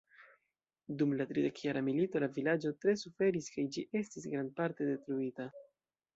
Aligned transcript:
Dum 1.01 1.11
la 1.19 1.27
tridekjara 1.31 1.83
milito 1.89 2.21
la 2.23 2.31
vilaĝo 2.39 2.73
tre 2.85 2.97
suferis 3.03 3.51
kaj 3.59 3.67
ĝi 3.77 3.85
estis 4.01 4.27
grandparte 4.35 4.91
detruita. 4.91 5.49